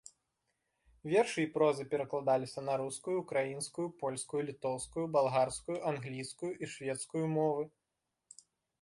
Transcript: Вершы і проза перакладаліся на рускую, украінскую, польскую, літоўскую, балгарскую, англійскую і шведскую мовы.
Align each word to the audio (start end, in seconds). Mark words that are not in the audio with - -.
Вершы 1.11 1.39
і 1.47 1.49
проза 1.57 1.85
перакладаліся 1.91 2.63
на 2.71 2.79
рускую, 2.83 3.17
украінскую, 3.25 3.87
польскую, 4.01 4.41
літоўскую, 4.51 5.05
балгарскую, 5.19 5.77
англійскую 5.95 6.51
і 6.63 6.73
шведскую 6.77 7.25
мовы. 7.39 7.63